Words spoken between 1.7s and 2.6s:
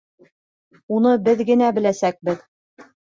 беләсәкбеҙ.